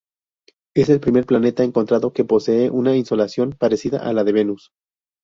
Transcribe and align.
Es 0.75 0.89
el 0.89 0.99
primer 0.99 1.27
planeta 1.27 1.63
encontrado 1.63 2.11
que 2.11 2.25
posee 2.25 2.71
una 2.71 2.95
insolación 2.97 3.51
parecida 3.51 3.99
a 3.99 4.11
la 4.13 4.23
de 4.23 4.31
Venus. 4.31 4.71